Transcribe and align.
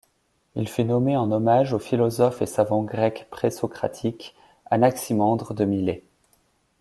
Il 0.55 0.67
fut 0.67 0.83
nommé 0.83 1.15
en 1.15 1.31
hommage 1.31 1.73
au 1.73 1.77
philosophe 1.77 2.41
et 2.41 2.47
savant 2.47 2.81
grec 2.81 3.27
présocratique 3.29 4.33
Anaximandre 4.71 5.53
de 5.53 5.63
Milet. 5.63 6.03